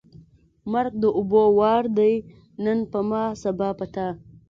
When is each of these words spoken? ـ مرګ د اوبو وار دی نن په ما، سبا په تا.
ـ 0.37 0.69
مرګ 0.73 0.93
د 1.03 1.05
اوبو 1.17 1.41
وار 1.59 1.83
دی 1.97 2.13
نن 2.63 2.79
په 2.91 2.99
ما، 3.09 3.23
سبا 3.43 3.69
په 3.79 3.85
تا. 3.93 4.07